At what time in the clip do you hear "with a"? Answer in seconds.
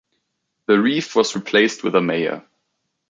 1.83-2.01